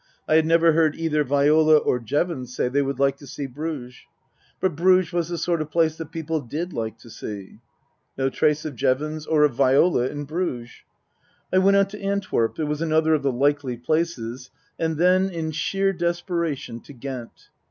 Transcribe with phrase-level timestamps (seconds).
[0.27, 3.97] I had never heard either Viola or Jevons say they would like to see Bruges.
[4.59, 7.59] But Bruges was the sort of place that people did like to see.
[8.17, 10.71] No trace of Jevons or of Viola in Bruges.
[11.53, 15.51] I went on to Antwerp (it was another of the likely places), and then, in
[15.51, 17.49] sheer desperation, to Ghent.